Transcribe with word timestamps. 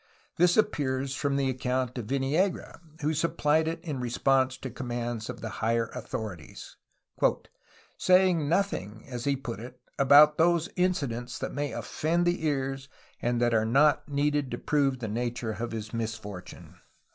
This 0.37 0.57
appears 0.57 1.13
from 1.15 1.35
the 1.35 1.47
account 1.47 1.95
of 1.95 2.07
Viniegra, 2.07 2.79
who 3.01 3.13
supplied 3.13 3.67
it 3.67 3.79
in 3.83 3.99
response 3.99 4.57
to 4.57 4.71
commands 4.71 5.29
of 5.29 5.41
the 5.41 5.49
higher 5.61 5.91
authorities, 5.93 6.75
''saying 7.99 8.47
nothing,'^ 8.47 9.07
as 9.07 9.25
he 9.25 9.35
put 9.35 9.59
it, 9.59 9.79
"about 9.99 10.39
those 10.39 10.69
incidents 10.75 11.37
that 11.37 11.53
may 11.53 11.71
offend 11.71 12.25
the 12.25 12.43
ears 12.47 12.89
and 13.21 13.39
that 13.41 13.53
are 13.53 13.63
not 13.63 14.09
needed 14.09 14.49
to 14.49 14.57
prove 14.57 14.97
the 14.97 15.07
nature 15.07 15.51
of 15.51 15.69
his 15.71 15.93
misfortune." 15.93 16.77